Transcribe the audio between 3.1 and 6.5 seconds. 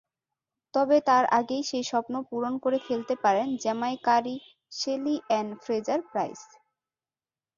পারেন জ্যামাইকারই Shelley-an Fraser-price.